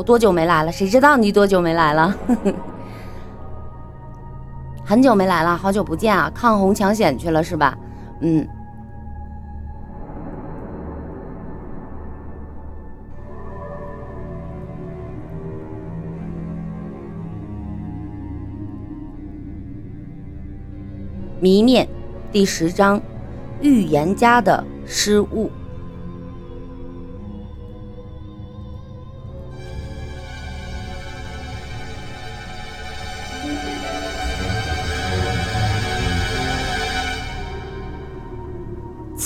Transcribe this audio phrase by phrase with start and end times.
[0.00, 0.72] 我多久没来了？
[0.72, 2.16] 谁知道你多久没来了？
[4.82, 6.32] 很久没来了，好久不见啊！
[6.34, 7.76] 抗洪抢险去了是吧？
[8.20, 8.48] 嗯。
[21.40, 21.86] 谜面
[22.32, 22.98] 第十章：
[23.60, 25.50] 预言家的失误。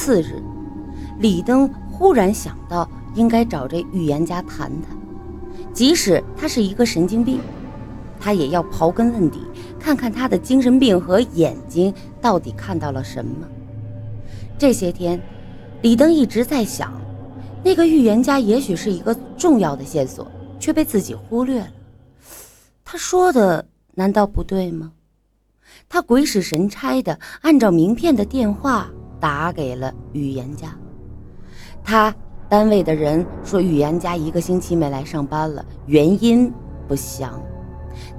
[0.04, 0.42] 次日，
[1.18, 4.94] 李登忽然想到，应该找这预言家谈谈，
[5.72, 7.40] 即使他是一个神经病。
[8.20, 9.40] 他也要刨根问底，
[9.80, 13.48] 看看他的精神病和眼睛到底看到了什么。
[14.58, 15.18] 这些天，
[15.80, 16.92] 李登一直在想，
[17.62, 20.30] 那个预言家也许是一个重要的线索，
[20.60, 21.68] 却被自己忽略了。
[22.84, 24.92] 他说的难道不对吗？
[25.88, 28.90] 他鬼使神差的按照名片的电话
[29.24, 30.68] 打给了预言家。
[31.82, 32.14] 他
[32.46, 36.52] 单位的人说，预言家一个星期没来上班了，原因
[36.86, 37.42] 不详。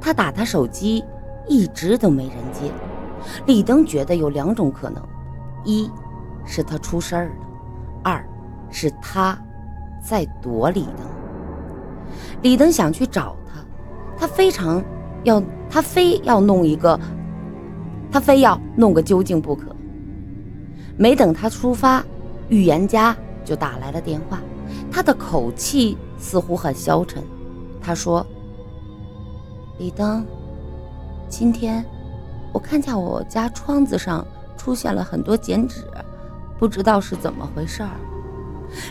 [0.01, 1.05] 他打他手机，
[1.47, 2.71] 一直都没人接。
[3.45, 4.99] 李登觉得有两种可能：
[5.63, 5.91] 一
[6.43, 7.35] 是他出事儿了；
[8.03, 8.27] 二
[8.71, 9.37] 是他
[10.03, 11.05] 在躲李登。
[12.41, 13.63] 李登想去找他，
[14.17, 14.83] 他非常
[15.23, 16.99] 要，他非要弄一个，
[18.11, 19.74] 他非要弄个究竟不可。
[20.97, 22.03] 没等他出发，
[22.49, 24.39] 预言家就打来了电话，
[24.91, 27.23] 他的口气似乎很消沉。
[27.81, 28.25] 他说。
[29.77, 30.25] 李登，
[31.27, 31.83] 今天
[32.53, 35.83] 我看见我家窗子上出现了很多剪纸，
[36.57, 37.89] 不知道是怎么回事儿。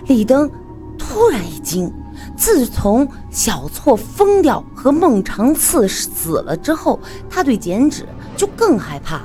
[0.08, 0.50] 李登
[0.98, 1.90] 突然一惊，
[2.36, 9.22] 自从小错疯掉和孟长次死了之后，他对剪纸就更害怕。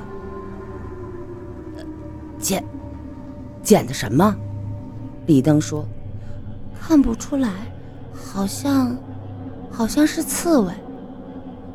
[2.40, 2.64] 剪，
[3.62, 4.34] 剪的什么？
[5.26, 5.86] 李登说
[6.80, 7.50] ：“看不出来，
[8.12, 8.96] 好像，
[9.70, 10.72] 好像是刺猬。”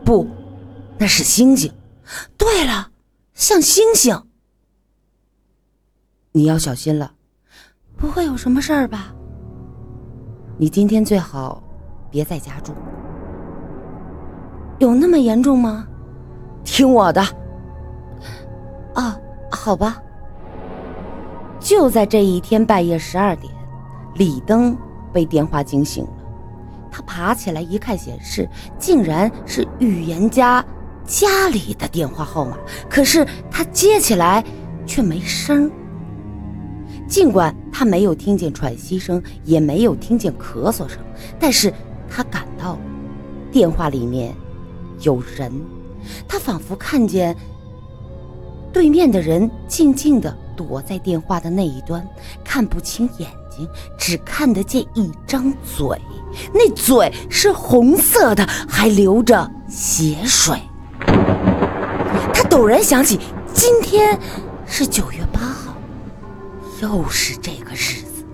[0.04, 0.28] 不，
[0.98, 1.72] 那是星星。
[2.38, 2.90] 对了，
[3.34, 4.22] 像星星。
[6.32, 7.14] 你要小心了，
[7.96, 9.14] 不会有什么事儿吧？
[10.58, 11.64] 你今天最好
[12.12, 12.74] 别在家住。
[14.80, 15.88] 有那么严重吗？
[16.64, 17.22] 听我的。
[18.94, 19.18] 啊，
[19.52, 20.02] 好吧。
[21.66, 23.52] 就在这一天半夜十二点，
[24.14, 24.78] 李登
[25.12, 26.10] 被电话惊醒了。
[26.92, 30.64] 他爬起来一看，显示竟然是预言家
[31.08, 32.56] 家里的电话号码。
[32.88, 34.46] 可是他接起来
[34.86, 35.70] 却没声
[37.08, 41.00] 尽管他没有听见喘息声，也没有听见咳嗽声，
[41.40, 41.74] 但是
[42.08, 42.78] 他感到
[43.52, 44.32] 电话里面
[45.02, 45.52] 有人。
[46.28, 47.36] 他仿佛看见
[48.72, 52.06] 对面的人静静的躲在电话的那一端，
[52.44, 53.68] 看不清眼睛，
[53.98, 55.86] 只看得见一张嘴。
[56.54, 60.60] 那嘴是红色的，还流着血水。
[62.34, 63.20] 他陡然想起，
[63.54, 64.20] 今天
[64.66, 65.76] 是九月八号，
[66.82, 68.26] 又是这个日子。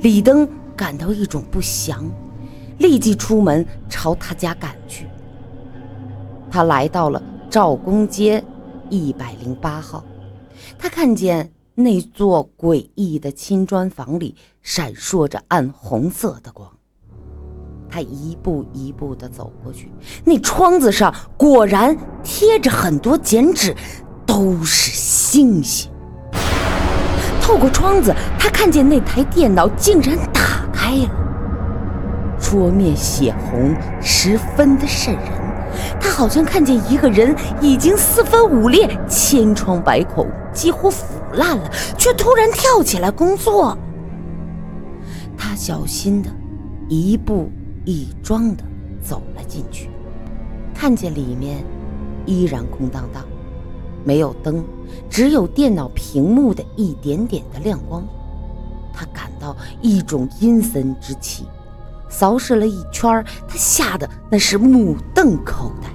[0.00, 2.04] 李登感到一种不祥，
[2.78, 5.06] 立即出门朝他家赶去。
[6.50, 8.42] 他来到了赵公街
[8.88, 10.02] 一百零八号，
[10.78, 16.70] 他看见那座诡异的青砖房里闪烁着暗红色的光。
[17.90, 19.90] 他一步一步地走过去，
[20.24, 23.74] 那窗子上果然贴着很多剪纸，
[24.26, 25.90] 都是星星。
[27.40, 31.10] 透过窗子，他看见那台电脑竟然打开了，
[32.40, 35.28] 桌面血红，十分的瘆人。
[36.00, 40.90] 他好像看见一个人已经四分五裂，千疮百孔，几乎
[41.34, 43.76] 烂了，却突然跳起来工作。
[45.36, 46.30] 他小心的
[46.88, 47.50] 一步。
[47.86, 48.64] 一桩的
[48.98, 49.90] 走了进去，
[50.72, 51.62] 看见里面
[52.24, 53.22] 依然空荡荡，
[54.02, 54.64] 没有灯，
[55.10, 58.02] 只有电脑屏幕的一点点的亮光。
[58.90, 61.44] 他感到一种阴森之气，
[62.08, 65.90] 扫视了一圈，他吓得那是目瞪口呆。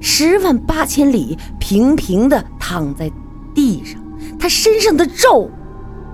[0.00, 3.08] 十万八千里平平的躺在
[3.54, 4.00] 地上
[4.38, 5.48] 他身上的肉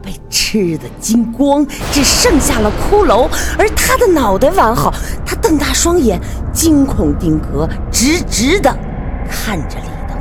[0.03, 3.29] 被吃的精光只剩下了骷髅
[3.59, 4.93] 而他的脑袋完好
[5.27, 6.21] 他瞪大双眼
[6.53, 8.71] 惊恐定格直直的
[9.29, 10.19] 看着李登。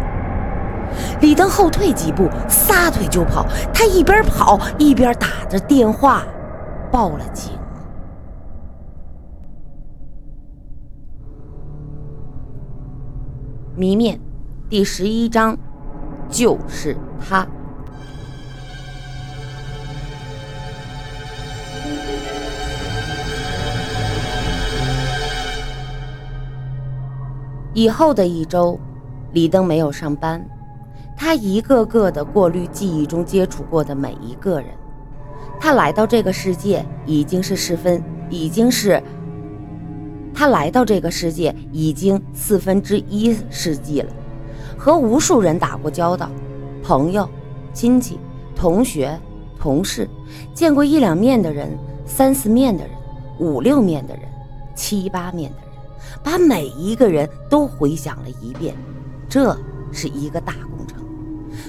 [1.21, 6.23] 李登后退几步撒腿就跑他一边跑一边打着电话
[6.91, 7.51] 报了警。
[13.75, 14.19] 谜面
[14.69, 15.57] 第十一章。
[16.29, 17.47] 就是他。
[27.73, 28.77] 以后的一周，
[29.31, 30.43] 李登没有上班，
[31.15, 34.69] 他一个个的过滤记忆中接触过的每一个人。
[35.61, 39.01] 他来到这个世界已经是十分，已经是。
[40.33, 44.11] 他来到这个世界已经四分之一世纪了，
[44.79, 46.29] 和无数人打过交道，
[46.81, 47.29] 朋友、
[47.73, 48.17] 亲戚、
[48.55, 49.19] 同学、
[49.59, 50.09] 同事，
[50.53, 52.95] 见过一两面的人，三四面的人，
[53.39, 54.23] 五六面的人，
[54.73, 55.67] 七八面的人，
[56.23, 58.73] 把每一个人都回想了一遍，
[59.27, 59.53] 这
[59.91, 61.03] 是一个大工程。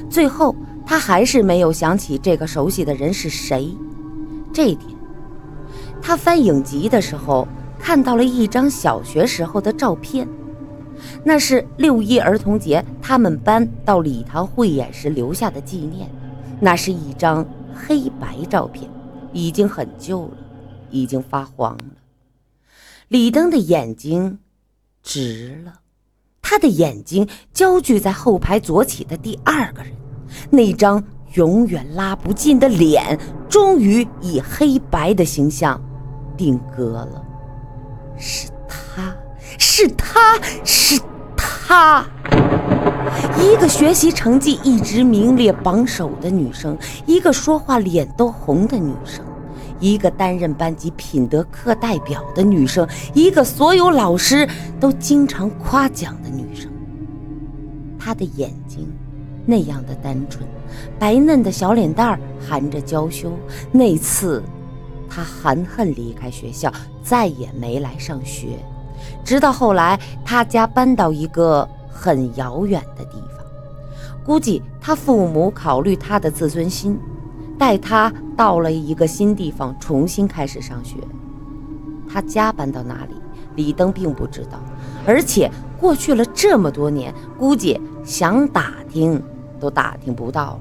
[0.09, 0.55] 最后，
[0.87, 3.77] 他还是没有想起这个熟悉的人是谁。
[4.53, 4.97] 这一天，
[6.01, 7.49] 他翻影集的时候。
[7.83, 10.29] 看到了一张小学时候的照片，
[11.25, 16.09] 那是六一儿童节他们班到礼堂汇演时留下的纪念。
[16.61, 18.91] 那是一张黑白照片，
[19.33, 20.37] 已经很旧了，
[20.91, 21.85] 已经发黄了。
[23.09, 24.39] 李登的眼睛
[25.03, 25.81] 直了，
[26.43, 29.93] 他的眼睛焦聚在后排左起的第二个人，
[30.51, 31.03] 那张
[31.35, 33.19] 永远拉不近的脸，
[33.49, 35.81] 终于以黑白的形象
[36.37, 37.25] 定格了。
[38.19, 39.17] 是他，
[39.59, 41.01] 是他，是
[41.37, 42.07] 他。
[43.39, 46.77] 一个学习成绩一直名列榜首的女生，
[47.07, 49.25] 一个说话脸都红的女生，
[49.79, 54.49] 一个担任班级品德课代表的女生，一个所有老师
[54.79, 56.71] 都经常夸奖的女生。
[57.99, 58.87] 她的眼睛
[59.47, 60.47] 那样的单纯，
[60.99, 63.33] 白嫩的小脸蛋儿含着娇羞。
[63.73, 64.43] 那次。
[65.13, 68.51] 他含恨离开学校，再也没来上学。
[69.25, 73.45] 直到后来，他家搬到一个很遥远的地方，
[74.25, 76.99] 估计他父母考虑他的自尊心，
[77.59, 80.97] 带他到了一个新地方重新开始上学。
[82.09, 83.15] 他家搬到哪里，
[83.55, 84.59] 李登并不知道，
[85.07, 89.23] 而且过去了这么多年，估计想打听
[89.61, 90.59] 都打听不到。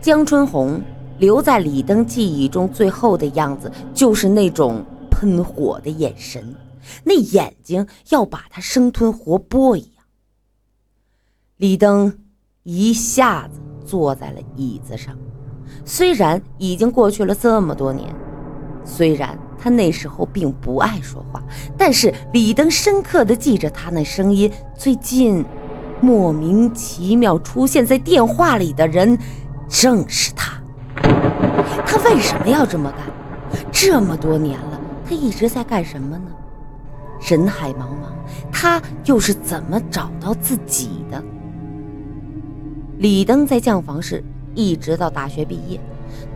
[0.00, 0.80] 江春红。
[1.20, 4.82] 留在李登记忆中最后的样子，就是那种
[5.20, 6.54] 喷火的眼神，
[7.04, 10.04] 那眼睛要把他生吞活剥一样。
[11.58, 12.18] 李登
[12.62, 15.14] 一下子坐在了椅子上，
[15.84, 18.08] 虽然已经过去了这么多年，
[18.82, 21.42] 虽然他那时候并不爱说话，
[21.76, 24.50] 但是李登深刻的记着他那声音。
[24.74, 25.44] 最近
[26.00, 29.18] 莫名其妙出现在电话里的人，
[29.68, 30.58] 正是他。
[31.84, 33.00] 他为什么要这么干？
[33.70, 34.69] 这么多年了，
[35.10, 36.30] 他一直在干什么呢？
[37.28, 38.12] 人海茫茫，
[38.52, 41.20] 他又是怎么找到自己的？
[42.98, 44.22] 李登在酱房市
[44.54, 45.80] 一直到大学毕业，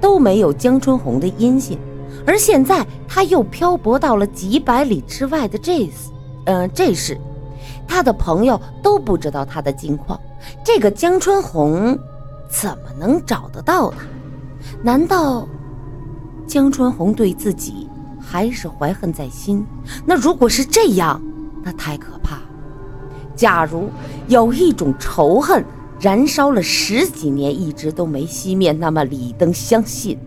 [0.00, 1.79] 都没有江春红的音信，
[2.26, 6.11] 而现在他又漂泊到了几百里之外的这次，
[6.47, 7.17] 嗯，这是，
[7.87, 10.20] 他的朋友都不知道他的近况，
[10.65, 11.97] 这个江春红
[12.50, 13.99] 怎么能找得到他？
[14.82, 15.47] 难道
[16.44, 17.83] 江春红对自己
[18.26, 19.65] 还是怀恨在心？
[20.06, 21.20] 那如果是这样，
[21.63, 22.43] 那太可怕了。
[23.37, 23.91] 假如
[24.29, 25.65] 有一种仇恨
[26.01, 30.19] 燃烧了十几年，一直都没熄灭，那么李登相信，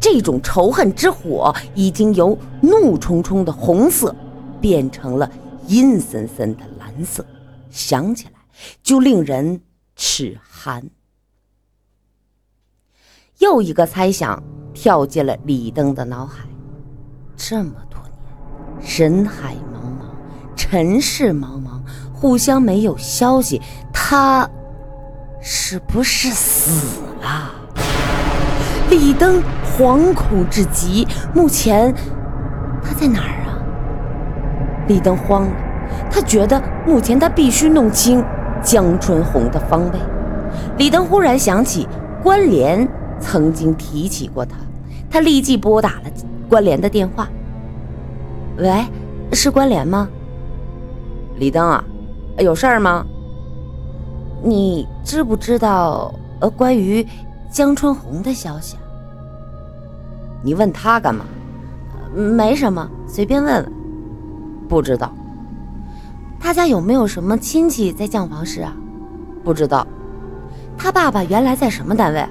[0.00, 4.14] 这种仇恨之火已经由怒冲冲的红色
[4.60, 5.30] 变成了
[5.66, 7.24] 阴森森的蓝色，
[7.70, 8.32] 想起来
[8.82, 9.60] 就令人
[9.96, 10.88] 齿寒。
[13.38, 14.42] 又一个猜想
[14.74, 16.44] 跳进了李登的脑海。
[17.50, 17.98] 这么多
[18.78, 21.80] 年，人海茫茫，尘世茫茫，
[22.12, 24.46] 互相没有消息，他
[25.40, 27.50] 是不是死了？
[28.90, 31.08] 李登惶恐至极。
[31.32, 31.94] 目前
[32.82, 33.56] 他在哪儿啊？
[34.86, 35.52] 李登慌了，
[36.10, 38.22] 他觉得目前他必须弄清
[38.62, 39.98] 江春红的方位。
[40.76, 41.88] 李登忽然想起
[42.22, 42.86] 关联。
[43.18, 44.54] 曾经提起过他，
[45.10, 46.10] 他立即拨打了
[46.46, 47.26] 关联的电话。
[48.58, 48.84] 喂，
[49.32, 50.08] 是关联吗？
[51.36, 51.84] 李登啊，
[52.38, 53.06] 有事儿吗？
[54.42, 57.06] 你知不知道呃关于
[57.52, 58.76] 江春红的消息？
[60.42, 61.24] 你问他干嘛？
[62.12, 63.72] 没什么，随便问问。
[64.68, 65.14] 不知道。
[66.40, 68.74] 他家有没有什么亲戚在酱房市啊？
[69.44, 69.86] 不知道。
[70.76, 72.26] 他爸爸原来在什么单位？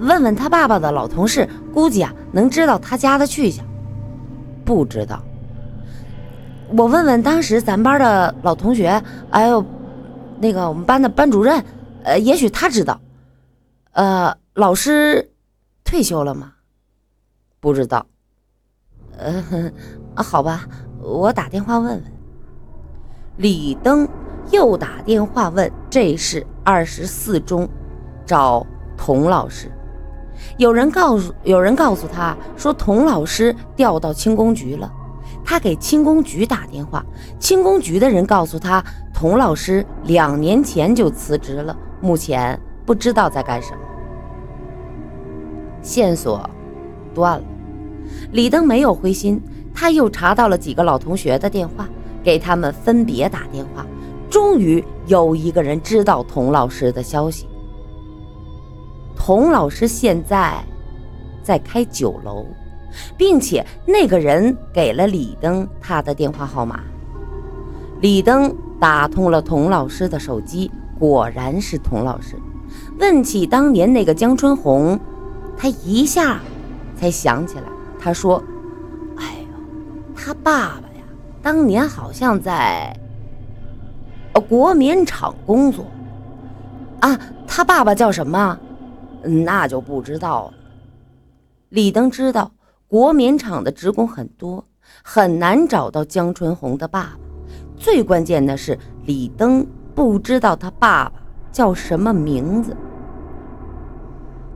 [0.00, 3.64] 问问他爸爸的老同事，估计啊能知道他家的去向。
[4.66, 5.22] 不知道。
[6.76, 9.64] 我问问当时咱班的老同学，还有
[10.40, 11.62] 那个我们班的班主任，
[12.02, 13.00] 呃，也许他知道。
[13.92, 15.30] 呃，老师
[15.84, 16.54] 退休了吗？
[17.60, 18.06] 不知道。
[19.18, 19.70] 呃，
[20.16, 20.66] 好吧，
[21.00, 22.02] 我打电话问问。
[23.36, 24.08] 李登
[24.50, 27.68] 又打电话问这是二十四中，
[28.24, 29.70] 找童老师。
[30.56, 34.90] 有人告诉有人告诉他说，童老师调到轻工局了。
[35.44, 37.04] 他给轻工局打电话，
[37.38, 38.82] 轻工局的人告诉他，
[39.12, 43.78] 童老师两年前就辞职了，目前不知道在干什么。
[45.82, 46.48] 线索
[47.14, 47.44] 断了。
[48.30, 49.40] 李登没有灰心，
[49.74, 51.88] 他又查到了几个老同学的电话，
[52.22, 53.84] 给他们分别打电话，
[54.30, 57.46] 终于有一个人知道童老师的消息。
[59.16, 60.64] 童老师现在
[61.42, 62.46] 在开酒楼，
[63.16, 66.80] 并且那个人给了李登他的电话号码。
[68.00, 72.36] 李登打通了童老师的手机，果然是童老师。
[72.98, 74.98] 问起当年那个江春红，
[75.56, 76.40] 他一下
[76.96, 77.64] 才想起来。
[77.98, 78.42] 他说
[79.16, 81.04] ：“哎呦，他爸爸呀，
[81.40, 82.96] 当年好像在
[84.32, 85.84] 呃国棉厂工作
[87.00, 87.18] 啊。
[87.46, 88.58] 他爸爸叫什么？
[89.22, 90.54] 那就不知道了。”
[91.68, 92.50] 李登知道
[92.92, 94.66] 国棉厂的职工很多，
[95.02, 97.16] 很难找到江春红的爸爸。
[97.74, 101.12] 最关键的是，李登不知道他爸爸
[101.50, 102.76] 叫什么名字。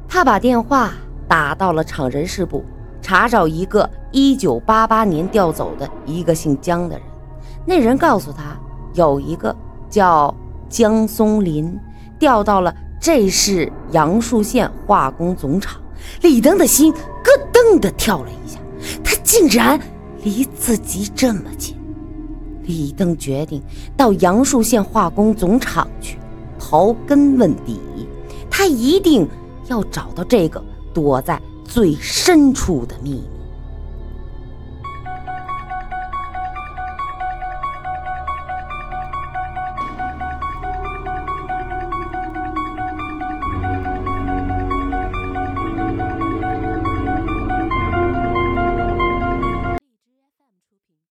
[0.07, 0.93] 他把电话
[1.27, 2.63] 打到了厂人事部。
[3.01, 7.07] 查找一个一九八八年调走的一个姓江的人，
[7.65, 8.55] 那人告诉他，
[8.93, 9.55] 有一个
[9.89, 10.35] 叫
[10.69, 11.79] 江松林
[12.19, 15.81] 调到了这是杨树县化工总厂。
[16.23, 18.59] 李登的心咯噔的跳了一下，
[19.03, 19.81] 他竟然
[20.23, 21.77] 离自己这么近。
[22.63, 23.63] 李登决定
[23.97, 26.19] 到杨树县化工总厂去，
[26.59, 27.79] 刨根问底，
[28.51, 29.29] 他一定
[29.69, 30.63] 要找到这个
[30.95, 31.41] 躲在。
[31.69, 33.36] 最深处的秘密。